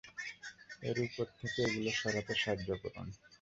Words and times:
ওর 0.81 0.97
উপর 1.05 1.25
থেকে 1.39 1.59
এগুলো 1.67 1.91
সরাতে 1.93 2.33
সাহায্য 2.35 2.69
করুন! 2.83 3.07